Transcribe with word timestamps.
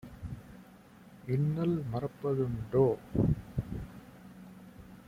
இன்னல் 1.27 1.75
மறப்ப 1.91 2.33
துண்டோ?" 2.33 2.85